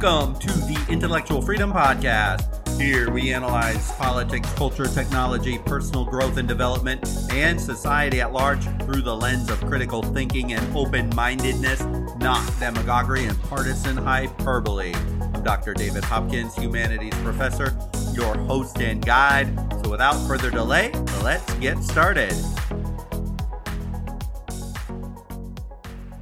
[0.00, 2.78] Welcome to the Intellectual Freedom Podcast.
[2.80, 9.02] Here we analyze politics, culture, technology, personal growth and development, and society at large through
[9.02, 11.82] the lens of critical thinking and open mindedness,
[12.18, 14.94] not demagoguery and partisan hyperbole.
[15.34, 15.74] I'm Dr.
[15.74, 17.76] David Hopkins, humanities professor,
[18.12, 19.52] your host and guide.
[19.82, 20.92] So without further delay,
[21.24, 22.34] let's get started.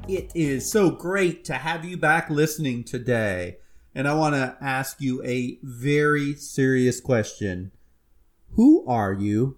[0.08, 3.58] It is so great to have you back listening today.
[3.96, 7.70] And I want to ask you a very serious question.
[8.50, 9.56] Who are you?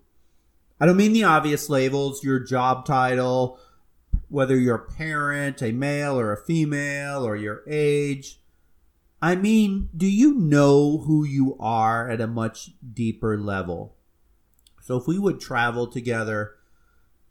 [0.81, 3.59] I don't mean the obvious labels, your job title,
[4.29, 8.39] whether you're a parent, a male or a female, or your age.
[9.21, 13.97] I mean, do you know who you are at a much deeper level?
[14.81, 16.55] So if we would travel together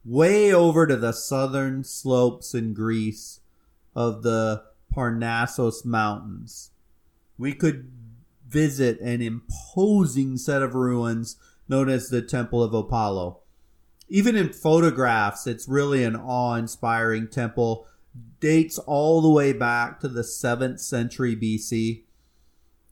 [0.03, 3.39] way over to the southern slopes in Greece
[3.95, 6.71] of the Parnassus Mountains.
[7.37, 7.91] We could
[8.47, 13.39] visit an imposing set of ruins known as the Temple of Apollo.
[14.09, 17.85] Even in photographs, it's really an awe inspiring temple.
[18.39, 22.03] Dates all the way back to the 7th century BC.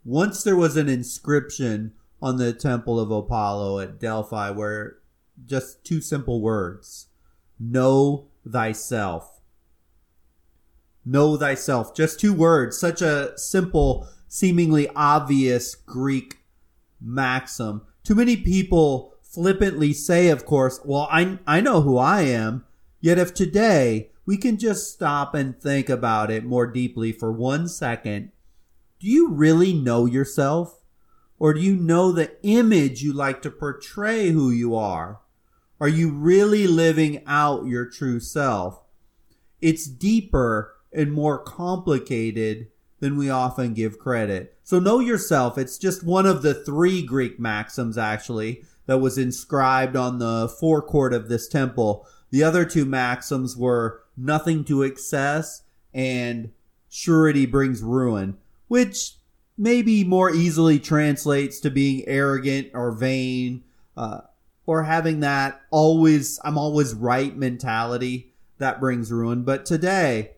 [0.03, 4.97] Once there was an inscription on the Temple of Apollo at Delphi where
[5.45, 7.07] just two simple words
[7.59, 9.39] Know thyself.
[11.05, 11.95] Know thyself.
[11.95, 12.77] Just two words.
[12.77, 16.39] Such a simple, seemingly obvious Greek
[16.99, 17.81] maxim.
[18.03, 22.65] Too many people flippantly say, of course, well, I, I know who I am.
[22.99, 27.69] Yet if today we can just stop and think about it more deeply for one
[27.69, 28.33] second,
[28.99, 30.81] do you really know yourself?
[31.39, 35.21] Or do you know the image you like to portray who you are?
[35.79, 38.81] Are you really living out your true self?
[39.61, 42.67] It's deeper and more complicated
[43.05, 44.57] than we often give credit.
[44.63, 45.59] So know yourself.
[45.59, 51.13] It's just one of the three Greek maxims actually that was inscribed on the forecourt
[51.13, 52.07] of this temple.
[52.31, 55.61] The other two maxims were nothing to excess
[55.93, 56.51] and
[56.89, 58.37] surety brings ruin,
[58.69, 59.11] which
[59.55, 63.63] maybe more easily translates to being arrogant or vain,
[63.95, 64.21] uh,
[64.65, 69.43] or having that always, I'm always right mentality that brings ruin.
[69.43, 70.31] But today,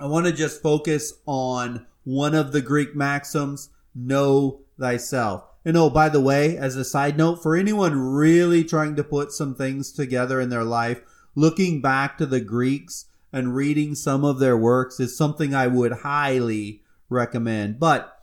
[0.00, 5.44] I want to just focus on one of the Greek maxims, know thyself.
[5.64, 9.32] And oh, by the way, as a side note, for anyone really trying to put
[9.32, 11.00] some things together in their life,
[11.34, 15.92] looking back to the Greeks and reading some of their works is something I would
[15.92, 17.80] highly recommend.
[17.80, 18.16] But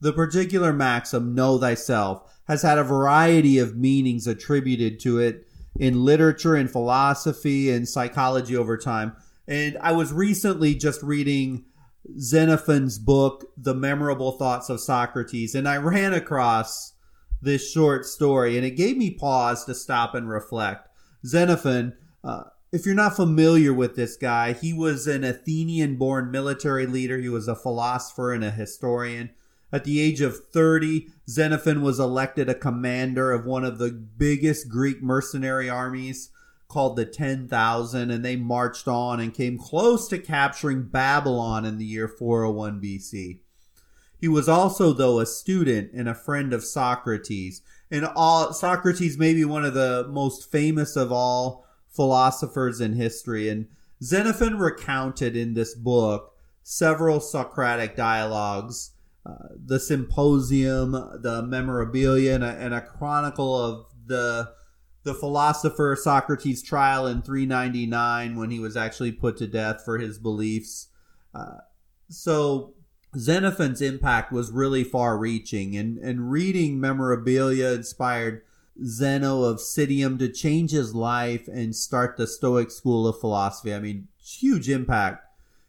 [0.00, 6.04] the particular maxim, know thyself, has had a variety of meanings attributed to it in
[6.04, 9.16] literature and philosophy and psychology over time.
[9.46, 11.64] And I was recently just reading
[12.18, 16.94] Xenophon's book, The Memorable Thoughts of Socrates, and I ran across
[17.42, 20.88] this short story and it gave me pause to stop and reflect.
[21.26, 26.86] Xenophon, uh, if you're not familiar with this guy, he was an Athenian born military
[26.86, 29.30] leader, he was a philosopher and a historian.
[29.72, 34.68] At the age of 30, Xenophon was elected a commander of one of the biggest
[34.68, 36.30] Greek mercenary armies
[36.68, 41.84] called the 10,000, and they marched on and came close to capturing Babylon in the
[41.84, 43.40] year 401 BC.
[44.18, 47.62] He was also, though, a student and a friend of Socrates.
[47.90, 53.48] And all, Socrates may be one of the most famous of all philosophers in history.
[53.48, 53.68] And
[54.02, 56.32] Xenophon recounted in this book
[56.62, 58.92] several Socratic dialogues
[59.26, 64.52] uh, the symposium, the memorabilia, and a, and a, chronicle of the
[65.04, 70.18] the philosopher Socrates' trial in 399 when he was actually put to death for his
[70.18, 70.88] beliefs.
[71.34, 71.58] Uh,
[72.08, 72.74] so
[73.16, 78.42] Xenophon's impact was really far-reaching, and and reading memorabilia inspired
[78.84, 83.72] Zeno of Citium to change his life and start the Stoic school of philosophy.
[83.72, 85.24] I mean, huge impact.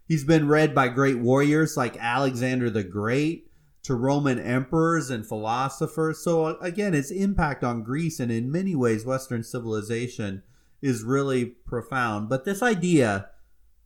[0.08, 3.48] He's been read by great warriors like Alexander the Great,
[3.86, 6.24] to Roman emperors and philosophers.
[6.24, 10.42] So uh, again, its impact on Greece and in many ways Western civilization
[10.82, 12.28] is really profound.
[12.28, 13.30] But this idea,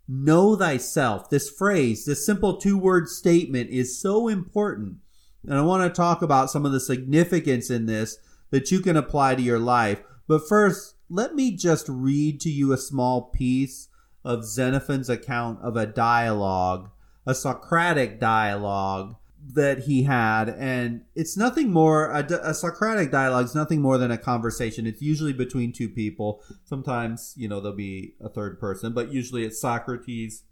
[0.07, 4.99] know thyself, this phrase, this simple two word statement is so important.
[5.43, 8.17] And I want to talk about some of the significance in this
[8.51, 10.01] that you can apply to your life.
[10.29, 13.89] But first, let me just read to you a small piece
[14.23, 16.89] of Xenophon's account of a dialogue,
[17.25, 19.15] a Socratic dialogue
[19.53, 22.11] that he had, and it's nothing more.
[22.11, 24.85] A, a Socratic dialogue is nothing more than a conversation.
[24.85, 26.43] It's usually between two people.
[26.65, 30.43] Sometimes, you know, there'll be a third person, but usually it's Socrates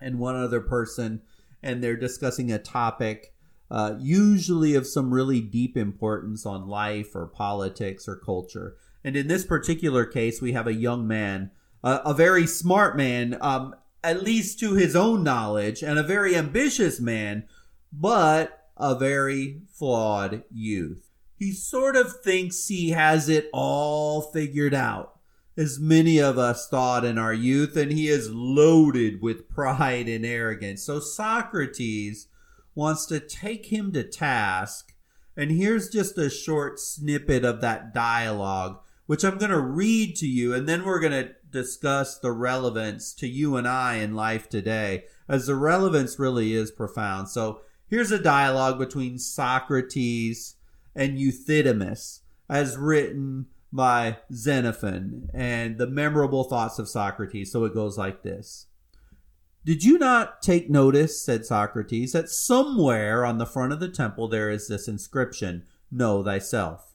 [0.00, 1.22] and one other person.
[1.62, 3.34] and they're discussing a topic,
[3.70, 8.76] uh, usually of some really deep importance on life or politics or culture.
[9.04, 11.50] And in this particular case, we have a young man,
[11.84, 16.36] uh, a very smart man, um, at least to his own knowledge, and a very
[16.36, 17.44] ambitious man,
[17.92, 21.10] but a very flawed youth.
[21.36, 25.18] He sort of thinks he has it all figured out
[25.56, 30.24] as many of us thought in our youth, and he is loaded with pride and
[30.24, 30.84] arrogance.
[30.84, 32.28] So Socrates
[32.76, 34.94] wants to take him to task.
[35.36, 40.28] And here's just a short snippet of that dialogue, which I'm going to read to
[40.28, 44.48] you, and then we're going to discuss the relevance to you and I in life
[44.48, 47.28] today, as the relevance really is profound.
[47.30, 50.56] So here's a dialogue between Socrates
[50.94, 57.52] and Euthydemus, as written by Xenophon and the memorable thoughts of Socrates.
[57.52, 58.66] So it goes like this.
[59.64, 64.28] Did you not take notice, said Socrates, that somewhere on the front of the temple
[64.28, 66.94] there is this inscription, Know thyself?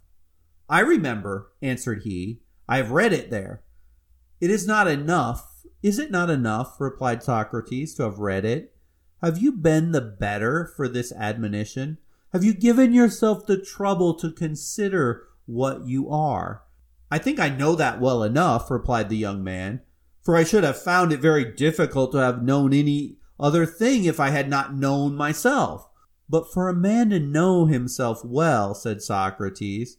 [0.68, 2.42] I remember, answered he.
[2.68, 3.62] I have read it there.
[4.42, 5.66] It is not enough.
[5.84, 8.73] Is it not enough, replied Socrates, to have read it?
[9.24, 11.98] Have you been the better for this admonition?
[12.34, 16.64] Have you given yourself the trouble to consider what you are.
[17.12, 19.82] I think I know that well enough, replied the young man,
[20.22, 24.20] for I should have found it very difficult to have known any other thing if
[24.20, 25.88] I had not known myself.
[26.30, 29.98] But for a man to know himself well, said Socrates,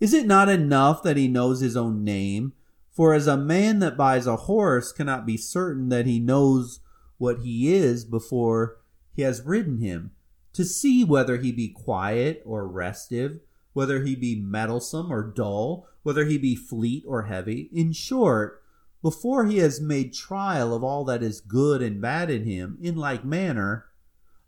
[0.00, 2.54] is it not enough that he knows his own name?
[2.90, 6.80] For as a man that buys a horse cannot be certain that he knows
[7.18, 8.78] what he is before
[9.14, 10.12] he has ridden him,
[10.52, 13.40] to see whether he be quiet or restive,
[13.72, 17.68] whether he be meddlesome or dull, whether he be fleet or heavy.
[17.72, 18.62] In short,
[19.02, 22.96] before he has made trial of all that is good and bad in him, in
[22.96, 23.86] like manner,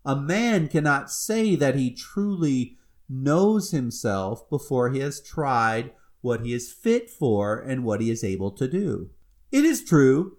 [0.05, 2.77] a man cannot say that he truly
[3.07, 8.23] knows himself before he has tried what he is fit for and what he is
[8.23, 9.09] able to do.
[9.51, 10.37] It is true,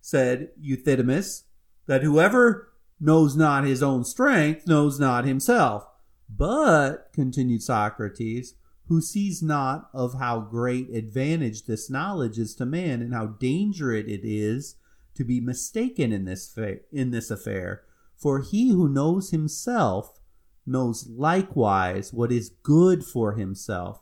[0.00, 1.44] said Euthydemus,
[1.88, 2.68] that whoever
[3.00, 5.84] knows not his own strength knows not himself.
[6.30, 8.54] But, continued Socrates,
[8.88, 14.06] who sees not of how great advantage this knowledge is to man and how dangerous
[14.06, 14.76] it is
[15.14, 17.82] to be mistaken in this fa- in this affair
[18.16, 20.18] for he who knows himself
[20.66, 24.00] knows likewise what is good for himself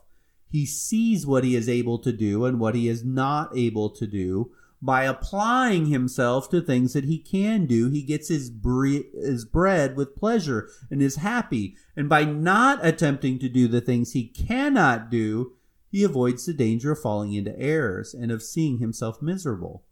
[0.49, 4.07] he sees what he is able to do and what he is not able to
[4.07, 4.51] do
[4.81, 9.97] by applying himself to things that he can do, he gets his, bre- his bread
[9.97, 11.75] with pleasure and is happy.
[11.95, 15.53] And by not attempting to do the things he cannot do,
[15.89, 19.83] he avoids the danger of falling into errors and of seeing himself miserable.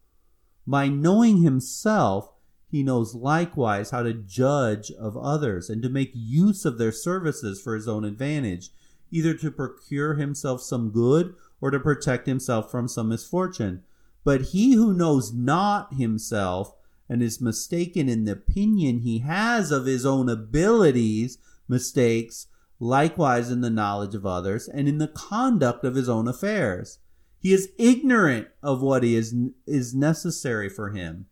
[0.67, 2.31] By knowing himself,
[2.69, 7.61] he knows likewise how to judge of others and to make use of their services
[7.61, 8.69] for his own advantage,
[9.11, 13.83] either to procure himself some good or to protect himself from some misfortune.
[14.25, 16.73] But he who knows not himself
[17.07, 21.37] and is mistaken in the opinion he has of his own abilities,
[21.69, 22.47] mistakes
[22.79, 26.97] likewise in the knowledge of others and in the conduct of his own affairs.
[27.39, 29.33] He is ignorant of what is,
[29.67, 31.27] is necessary for him.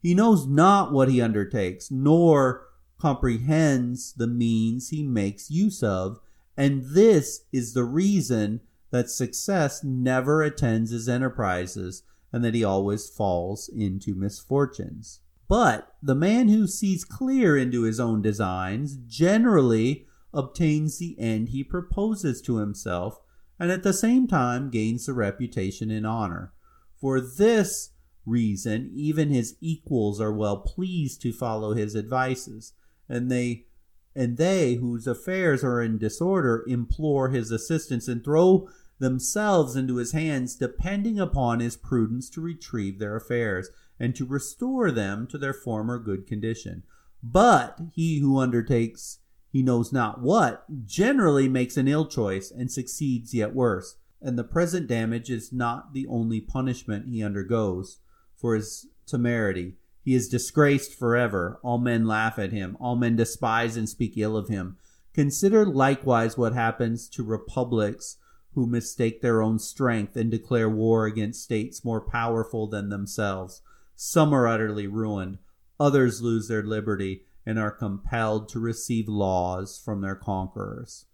[0.00, 2.66] He knows not what he undertakes, nor
[2.98, 6.18] comprehends the means he makes use of,
[6.56, 8.60] and this is the reason
[8.90, 15.20] that success never attends his enterprises, and that he always falls into misfortunes.
[15.48, 21.62] But the man who sees clear into his own designs generally obtains the end he
[21.62, 23.20] proposes to himself,
[23.58, 26.52] and at the same time gains the reputation and honor.
[26.98, 27.90] For this
[28.24, 32.72] reason, even his equals are well pleased to follow his advices,
[33.08, 33.66] and they
[34.14, 38.68] and they whose affairs are in disorder implore his assistance and throw
[39.02, 43.68] themselves into his hands, depending upon his prudence to retrieve their affairs
[44.00, 46.84] and to restore them to their former good condition.
[47.22, 49.18] But he who undertakes
[49.50, 53.96] he knows not what generally makes an ill choice and succeeds yet worse.
[54.22, 57.98] And the present damage is not the only punishment he undergoes
[58.34, 59.74] for his temerity.
[60.02, 61.60] He is disgraced forever.
[61.62, 62.76] All men laugh at him.
[62.80, 64.78] All men despise and speak ill of him.
[65.12, 68.16] Consider likewise what happens to republics
[68.54, 73.62] who mistake their own strength and declare war against states more powerful than themselves.
[73.96, 75.38] Some are utterly ruined,
[75.78, 81.06] others lose their liberty and are compelled to receive laws from their conquerors.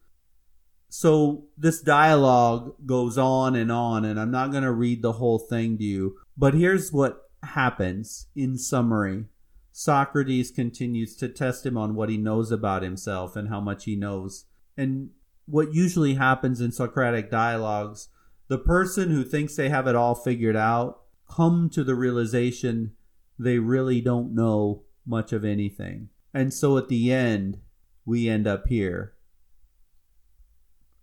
[0.91, 5.39] So this dialogue goes on and on, and I'm not going to read the whole
[5.39, 9.27] thing to you, but here's what happens in summary.
[9.71, 13.97] Socrates continues to test him on what he knows about himself and how much he
[13.97, 14.47] knows.
[14.77, 15.11] And
[15.49, 18.09] what usually happens in Socratic dialogues,
[18.49, 22.93] the person who thinks they have it all figured out come to the realization
[23.39, 26.09] they really don't know much of anything.
[26.35, 27.59] And so at the end,
[28.05, 29.15] we end up here.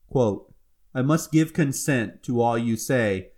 [0.08, 0.54] Quote,
[0.94, 3.32] I must give consent to all you say,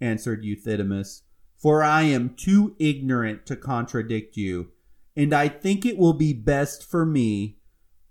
[0.00, 1.22] answered Euthydemus,
[1.56, 4.72] for I am too ignorant to contradict you,
[5.16, 7.58] and I think it will be best for me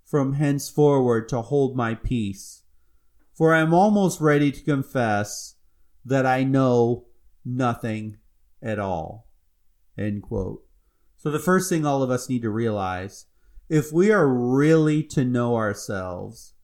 [0.06, 2.62] from henceforward to hold my peace.
[3.34, 5.56] For I am almost ready to confess
[6.04, 7.06] that I know
[7.44, 8.18] nothing
[8.62, 9.28] at all.
[9.98, 10.62] End quote.
[11.16, 13.26] So the first thing all of us need to realize,
[13.68, 16.54] if we are really to know ourselves,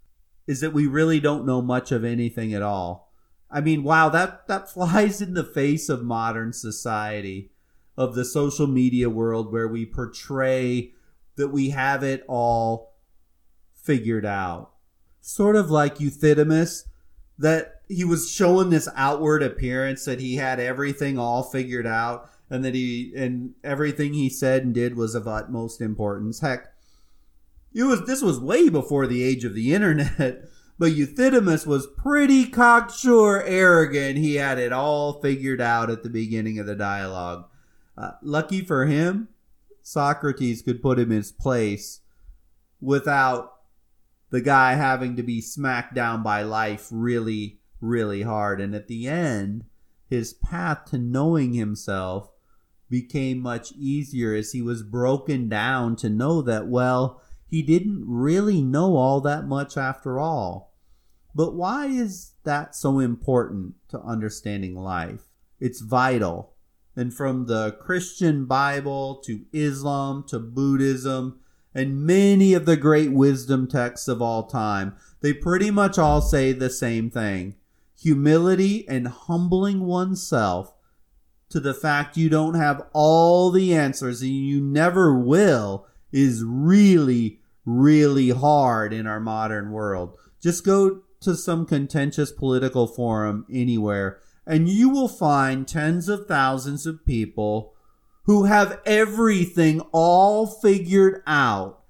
[0.47, 3.13] is that we really don't know much of anything at all.
[3.51, 7.51] I mean, wow, that, that flies in the face of modern society,
[7.97, 10.93] of the social media world where we portray
[11.37, 12.92] that we have it all
[13.83, 14.71] figured out.
[15.21, 16.85] Sort of like Euthydemus,
[17.39, 22.65] that he was showing this outward appearance that he had everything all figured out and
[22.65, 26.41] that he and everything he said and did was of utmost importance.
[26.41, 26.73] Heck,
[27.75, 30.45] it was this was way before the age of the internet,
[30.79, 34.19] but Euthydemus was pretty cocksure arrogant.
[34.19, 37.47] He had it all figured out at the beginning of the dialogue.
[37.97, 39.29] Uh, lucky for him,
[39.83, 42.01] Socrates could put him in his place
[42.81, 43.52] without
[44.33, 48.63] the guy having to be smacked down by life really, really hard.
[48.63, 49.65] And at the end,
[50.09, 52.31] his path to knowing himself
[52.89, 58.63] became much easier as he was broken down to know that, well, he didn't really
[58.63, 60.73] know all that much after all.
[61.35, 65.25] But why is that so important to understanding life?
[65.61, 66.55] It's vital.
[66.97, 71.41] And from the Christian Bible to Islam to Buddhism
[71.75, 76.53] and many of the great wisdom texts of all time, they pretty much all say
[76.53, 77.55] the same thing.
[78.01, 80.75] Humility and humbling oneself
[81.51, 87.41] to the fact you don't have all the answers and you never will is really,
[87.65, 90.17] really hard in our modern world.
[90.43, 96.87] Just go to some contentious political forum anywhere and you will find tens of thousands
[96.87, 97.72] of people
[98.25, 101.81] who have everything all figured out.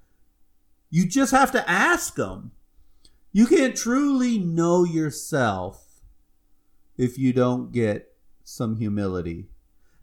[0.89, 2.51] You just have to ask them.
[3.31, 6.01] You can't truly know yourself
[6.97, 8.13] if you don't get
[8.43, 9.47] some humility.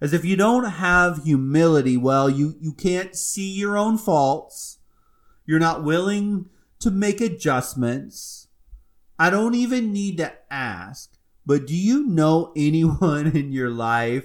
[0.01, 4.79] As if you don't have humility, well, you, you can't see your own faults.
[5.47, 6.49] You're not willing
[6.81, 8.49] to make adjustments.
[9.19, 11.13] I don't even need to ask,
[11.45, 14.25] but do you know anyone in your life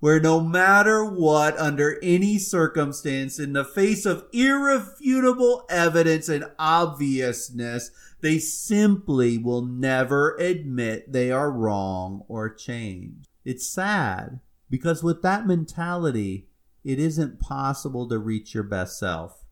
[0.00, 7.90] where no matter what, under any circumstance, in the face of irrefutable evidence and obviousness,
[8.20, 13.26] they simply will never admit they are wrong or change.
[13.44, 14.40] It's sad
[14.70, 16.48] because with that mentality,
[16.82, 19.44] it isn't possible to reach your best self,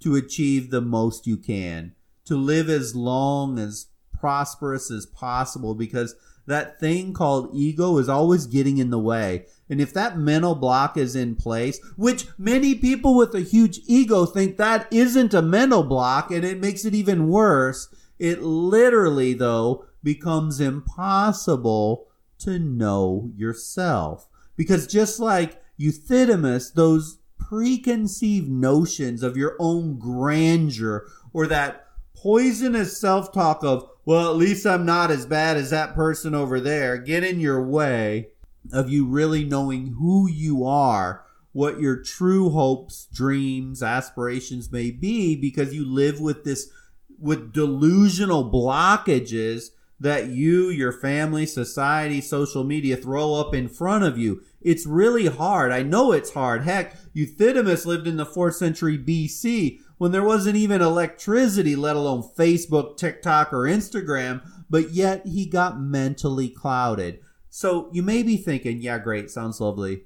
[0.00, 1.94] to achieve the most you can,
[2.26, 6.14] to live as long as prosperous as possible because
[6.50, 9.46] that thing called ego is always getting in the way.
[9.68, 14.26] And if that mental block is in place, which many people with a huge ego
[14.26, 17.88] think that isn't a mental block and it makes it even worse,
[18.18, 22.08] it literally, though, becomes impossible
[22.40, 24.28] to know yourself.
[24.56, 33.32] Because just like Euthydemus, those preconceived notions of your own grandeur or that poisonous self
[33.32, 37.22] talk of, well, at least I'm not as bad as that person over there, get
[37.22, 38.30] in your way
[38.72, 45.36] of you really knowing who you are, what your true hopes, dreams, aspirations may be,
[45.36, 46.72] because you live with this,
[47.20, 49.66] with delusional blockages
[50.00, 54.42] that you, your family, society, social media throw up in front of you.
[54.60, 55.70] It's really hard.
[55.70, 56.64] I know it's hard.
[56.64, 62.22] Heck, Euthydemus lived in the 4th century BC when there wasn't even electricity, let alone
[62.22, 64.40] Facebook, TikTok, or Instagram,
[64.70, 67.20] but yet he got mentally clouded.
[67.50, 70.04] So you may be thinking, yeah, great, sounds lovely.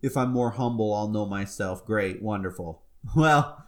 [0.00, 1.84] If I'm more humble, I'll know myself.
[1.84, 2.82] Great, wonderful.
[3.16, 3.64] Well,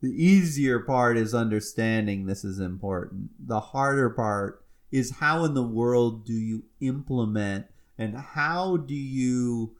[0.00, 3.32] the easier part is understanding this is important.
[3.38, 7.66] The harder part is how in the world do you implement
[7.98, 9.76] and how do you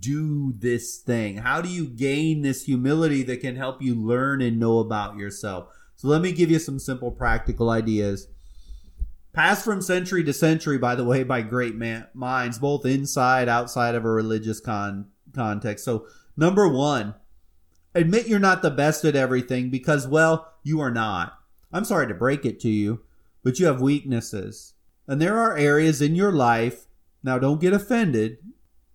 [0.00, 1.38] do this thing?
[1.38, 5.68] How do you gain this humility that can help you learn and know about yourself?
[5.96, 8.28] So let me give you some simple practical ideas.
[9.32, 13.94] Passed from century to century, by the way, by great man- minds, both inside, outside
[13.94, 15.84] of a religious con- context.
[15.84, 16.06] So,
[16.36, 17.14] number one,
[17.98, 21.38] Admit you're not the best at everything because, well, you are not.
[21.72, 23.00] I'm sorry to break it to you,
[23.42, 24.74] but you have weaknesses.
[25.06, 26.86] And there are areas in your life,
[27.22, 28.38] now don't get offended,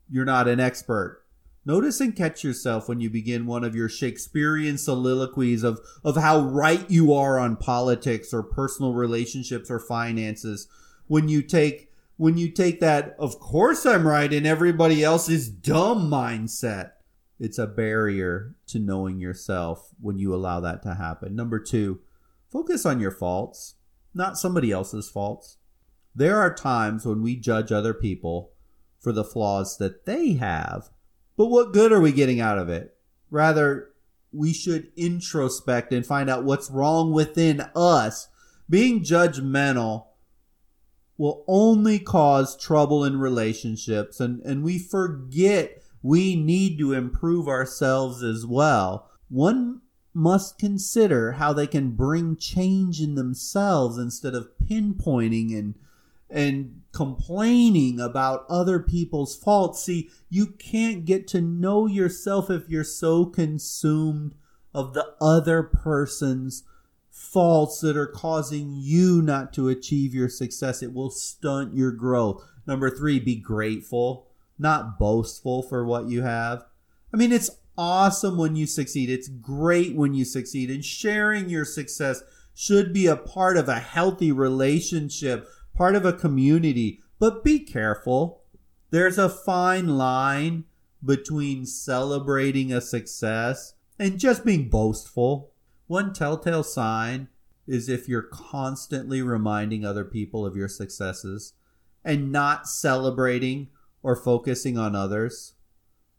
[0.10, 1.24] you're not an expert.
[1.66, 6.42] Notice and catch yourself when you begin one of your Shakespearean soliloquies of, of how
[6.42, 10.68] right you are on politics or personal relationships or finances.
[11.08, 15.50] When you take when you take that, of course I'm right and everybody else is
[15.50, 16.92] dumb mindset.
[17.40, 21.36] It's a barrier to knowing yourself when you allow that to happen.
[21.36, 22.02] Number two,
[22.52, 23.76] focus on your faults,
[24.14, 25.58] not somebody else's faults.
[26.14, 28.52] There are times when we judge other people
[29.04, 30.90] for the flaws that they have,
[31.36, 32.96] but what good are we getting out of it?
[33.30, 33.90] Rather,
[34.32, 38.30] we should introspect and find out what's wrong within us.
[38.70, 40.06] Being judgmental
[41.18, 48.24] will only cause trouble in relationships and, and we forget we need to improve ourselves
[48.24, 49.10] as well.
[49.30, 49.82] One
[50.14, 55.76] must consider how they can bring change in themselves instead of pinpointing and
[56.34, 59.84] and complaining about other people's faults.
[59.84, 64.36] See, you can't get to know yourself if you're so consumed
[64.74, 66.64] of the other person's
[67.12, 70.82] faults that are causing you not to achieve your success.
[70.82, 72.44] It will stunt your growth.
[72.66, 76.66] Number three, be grateful, not boastful for what you have.
[77.14, 79.10] I mean, it's awesome when you succeed.
[79.10, 80.72] It's great when you succeed.
[80.72, 82.24] And sharing your success
[82.56, 87.02] should be a part of a healthy relationship, part of a community.
[87.20, 88.44] But be careful.
[88.90, 90.66] There's a fine line
[91.04, 95.52] between celebrating a success and just being boastful.
[95.88, 97.28] One telltale sign
[97.68, 101.54] is if you're constantly reminding other people of your successes
[102.04, 103.70] and not celebrating
[104.02, 105.54] or focusing on others.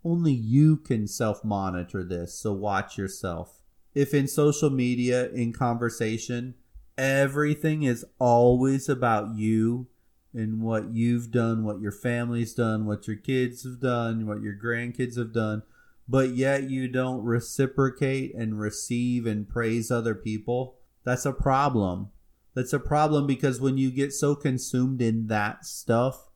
[0.03, 3.63] Only you can self monitor this, so watch yourself.
[3.95, 6.55] If in social media, in conversation,
[6.97, 9.89] everything is always about you
[10.33, 14.55] and what you've done, what your family's done, what your kids have done, what your
[14.55, 15.63] grandkids have done,
[16.09, 22.11] but yet you don't reciprocate and receive and praise other people, that's a problem.
[22.55, 26.29] That's a problem because when you get so consumed in that stuff,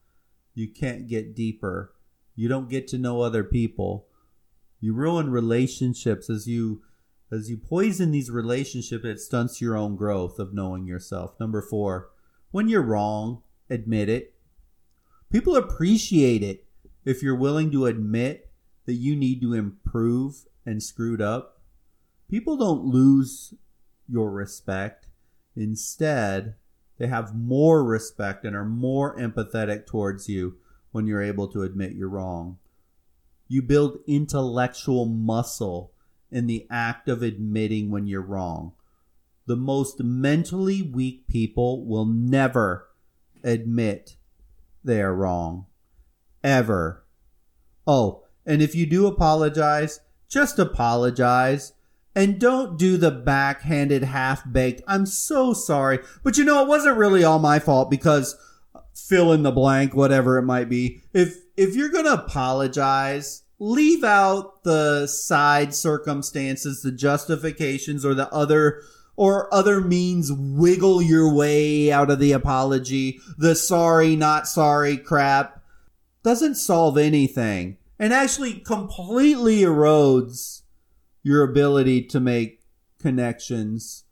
[0.55, 1.95] you can't get deeper.
[2.35, 4.07] You don't get to know other people.
[4.81, 6.83] You ruin relationships as you
[7.31, 11.39] as you poison these relationships, it stunts your own growth of knowing yourself.
[11.39, 12.11] Number four,
[12.51, 14.35] when you're wrong, admit it.
[15.31, 16.65] People appreciate it
[17.05, 18.51] if you're willing to admit
[18.87, 21.61] that you need to improve and screwed up,
[22.31, 23.55] people don't lose
[24.09, 25.07] your respect.
[25.55, 26.55] Instead,
[26.99, 30.57] they have more respect and are more empathetic towards you
[30.91, 32.59] when you're able to admit you're wrong.
[33.47, 35.93] You build intellectual muscle
[36.31, 38.73] in the act of admitting when you're wrong.
[39.47, 42.89] The most mentally weak people will never
[43.43, 44.17] admit
[44.85, 45.67] they are wrong.
[46.45, 47.05] Ever.
[47.87, 51.73] Oh, and if you do apologize, just apologize.
[52.15, 56.01] And don't do the backhanded half baked, I'm so sorry.
[56.25, 58.37] But you know, it wasn't really all my fault because
[58.95, 61.03] fill in the blank, whatever it might be.
[61.13, 68.33] If, if you're going to apologize, leave out the side circumstances, the justifications or the
[68.33, 68.83] other
[69.17, 73.19] or other means wiggle your way out of the apology.
[73.37, 75.61] The sorry, not sorry crap
[76.23, 80.63] doesn't solve anything and actually completely erodes
[81.23, 82.63] your ability to make
[83.01, 84.05] connections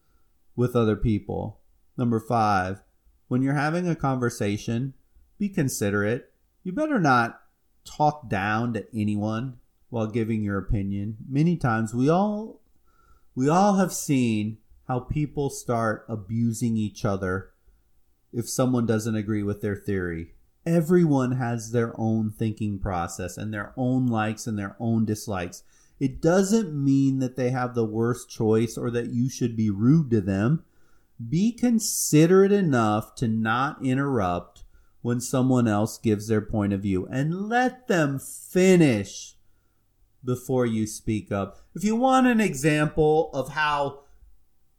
[0.56, 1.60] with other people.
[1.96, 2.82] Number five,
[3.28, 4.94] when you're having a conversation,
[5.38, 6.32] be considerate.
[6.64, 7.40] You better not
[7.86, 11.16] talk down to anyone while giving your opinion.
[11.28, 12.60] Many times we all
[13.34, 17.50] we all have seen how people start abusing each other
[18.32, 20.34] if someone doesn't agree with their theory
[20.66, 25.62] everyone has their own thinking process and their own likes and their own dislikes.
[26.00, 30.10] It doesn't mean that they have the worst choice or that you should be rude
[30.10, 30.64] to them.
[31.26, 34.64] Be considerate enough to not interrupt
[35.06, 39.36] when someone else gives their point of view and let them finish
[40.24, 41.58] before you speak up.
[41.74, 44.00] If you want an example of how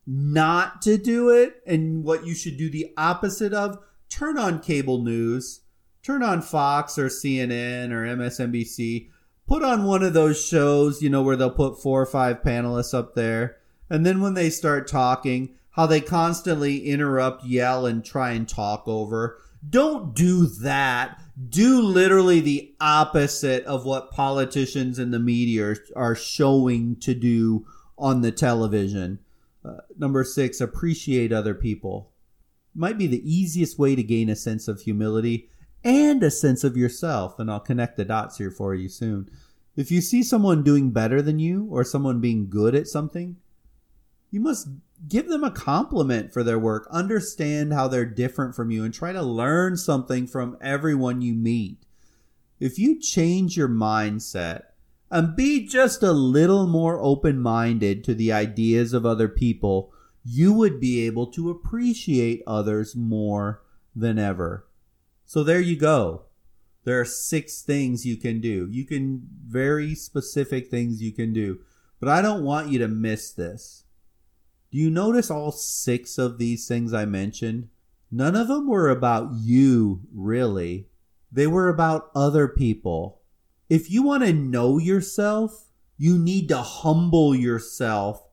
[0.06, 5.02] not to do it and what you should do the opposite of, turn on cable
[5.02, 5.62] news
[6.08, 9.10] turn on Fox or CNN or MSNBC,
[9.46, 12.94] put on one of those shows, you know, where they'll put four or five panelists
[12.94, 13.58] up there.
[13.90, 18.88] And then when they start talking, how they constantly interrupt, yell, and try and talk
[18.88, 19.38] over.
[19.68, 21.22] Don't do that.
[21.50, 27.66] Do literally the opposite of what politicians and the media are, showing to do
[27.98, 29.20] on the television.
[29.64, 32.12] Uh, number six, appreciate other people.
[32.74, 35.50] Might be the easiest way to gain a sense of humility
[35.84, 37.40] and a sense of yourself.
[37.40, 39.30] And I'll connect the dots here for you soon.
[39.76, 43.38] If you see someone doing better than you or someone being good at something,
[44.32, 44.68] you must
[45.08, 46.88] give them a compliment for their work.
[46.90, 51.86] Understand how they're different from you and try to learn something from everyone you meet.
[52.60, 54.64] If you change your mindset
[55.12, 60.52] and be just a little more open minded to the ideas of other people, you
[60.54, 63.62] would be able to appreciate others more
[63.96, 64.68] than ever.
[65.26, 66.24] So there you go.
[66.84, 68.68] There are six things you can do.
[68.72, 71.60] You can very specific things you can do.
[72.00, 73.84] But I don't want you to miss this.
[74.72, 77.70] Do you notice all six of these things I mentioned?
[78.12, 80.88] None of them were about you, really.
[81.32, 83.22] They were about other people.
[83.70, 85.66] If you want to know yourself,
[85.98, 88.24] you need to humble yourself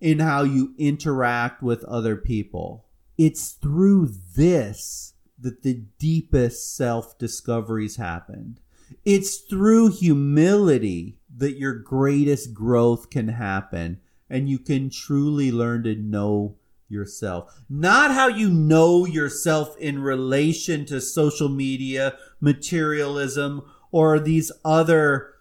[0.00, 2.86] in how you interact with other people.
[3.18, 8.60] It's through this that the deepest self discoveries happened.
[9.04, 15.94] It's through humility that your greatest growth can happen and you can truly learn to
[15.96, 16.56] know
[16.88, 17.52] yourself.
[17.68, 25.34] Not how you know yourself in relation to social media, materialism, or these other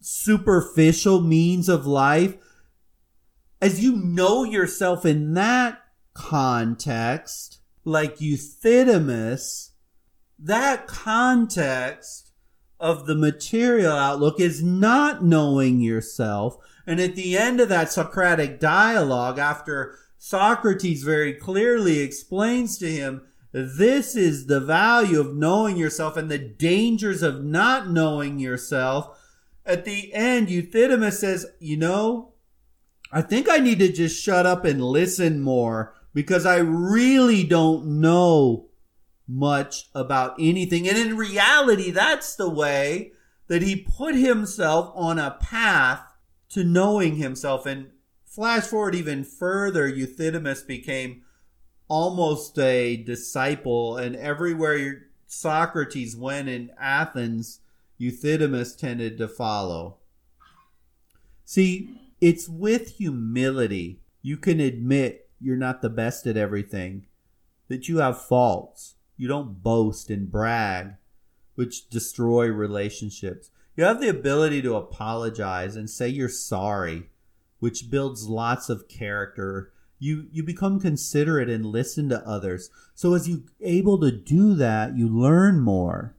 [0.00, 2.36] superficial means of life.
[3.60, 5.78] As you know yourself in that
[6.14, 9.70] context, like Euthydemus,
[10.38, 12.32] that context
[12.78, 16.56] of the material outlook is not knowing yourself,
[16.90, 23.22] and at the end of that Socratic dialogue, after Socrates very clearly explains to him,
[23.52, 29.16] this is the value of knowing yourself and the dangers of not knowing yourself.
[29.64, 32.32] At the end, Euthydemus says, you know,
[33.12, 38.00] I think I need to just shut up and listen more because I really don't
[38.00, 38.66] know
[39.28, 40.88] much about anything.
[40.88, 43.12] And in reality, that's the way
[43.46, 46.09] that he put himself on a path
[46.50, 47.66] to knowing himself.
[47.66, 47.90] And
[48.24, 51.22] flash forward even further, Euthydemus became
[51.88, 57.60] almost a disciple, and everywhere Socrates went in Athens,
[57.98, 59.96] Euthydemus tended to follow.
[61.44, 67.06] See, it's with humility you can admit you're not the best at everything,
[67.68, 68.96] that you have faults.
[69.16, 70.94] You don't boast and brag,
[71.54, 73.50] which destroy relationships.
[73.80, 77.08] You have the ability to apologize and say you're sorry,
[77.60, 79.72] which builds lots of character.
[79.98, 82.68] You you become considerate and listen to others.
[82.94, 86.14] So as you able to do that, you learn more.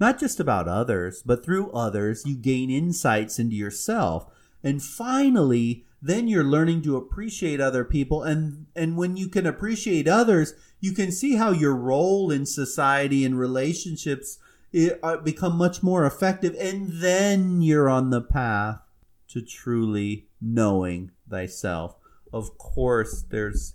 [0.00, 4.26] Not just about others, but through others you gain insights into yourself.
[4.64, 10.08] And finally, then you're learning to appreciate other people and and when you can appreciate
[10.08, 14.40] others, you can see how your role in society and relationships
[14.72, 18.80] it, uh, become much more effective, and then you're on the path
[19.28, 21.96] to truly knowing thyself.
[22.32, 23.74] Of course, there's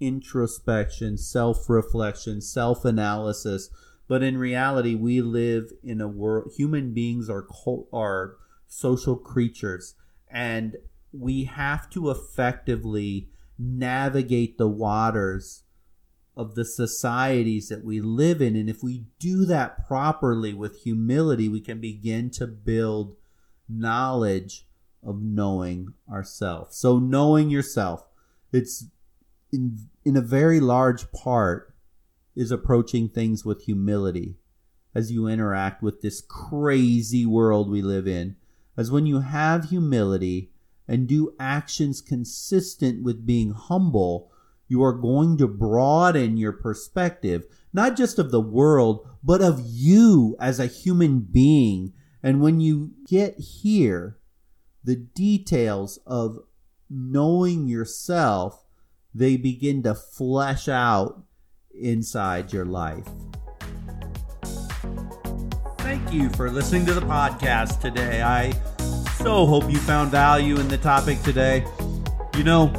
[0.00, 3.70] introspection, self reflection, self analysis,
[4.08, 6.52] but in reality, we live in a world.
[6.56, 7.46] Human beings are
[7.92, 9.94] are social creatures,
[10.30, 10.76] and
[11.12, 13.28] we have to effectively
[13.58, 15.62] navigate the waters
[16.36, 18.56] of the societies that we live in.
[18.56, 23.16] And if we do that properly with humility, we can begin to build
[23.68, 24.66] knowledge
[25.02, 26.76] of knowing ourselves.
[26.76, 28.06] So knowing yourself,
[28.52, 28.86] it's
[29.52, 31.74] in, in a very large part
[32.34, 34.36] is approaching things with humility
[34.94, 38.36] as you interact with this crazy world we live in.
[38.76, 40.50] As when you have humility
[40.88, 44.30] and do actions consistent with being humble,
[44.68, 50.36] you are going to broaden your perspective, not just of the world, but of you
[50.40, 51.92] as a human being.
[52.22, 54.18] And when you get here,
[54.84, 56.38] the details of
[56.88, 58.64] knowing yourself,
[59.14, 61.22] they begin to flesh out
[61.74, 63.08] inside your life.
[65.78, 68.22] Thank you for listening to the podcast today.
[68.22, 68.52] I
[69.22, 71.64] so hope you found value in the topic today.
[72.36, 72.72] You know,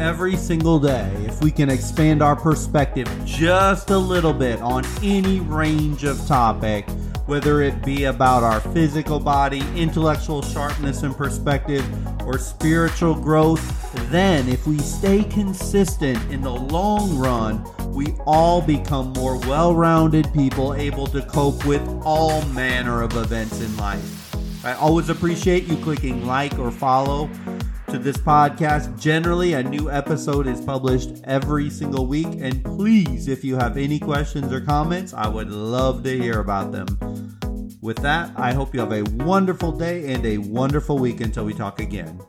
[0.00, 5.40] every single day if we can expand our perspective just a little bit on any
[5.40, 6.88] range of topic,
[7.26, 11.84] whether it be about our physical body, intellectual sharpness and perspective,
[12.26, 13.74] or spiritual growth,
[14.10, 20.32] Then, if we stay consistent in the long run, we all become more well rounded
[20.32, 24.64] people able to cope with all manner of events in life.
[24.64, 27.28] I always appreciate you clicking like or follow
[27.88, 29.00] to this podcast.
[29.00, 32.28] Generally, a new episode is published every single week.
[32.38, 36.70] And please, if you have any questions or comments, I would love to hear about
[36.70, 36.86] them.
[37.80, 41.54] With that, I hope you have a wonderful day and a wonderful week until we
[41.54, 42.20] talk again.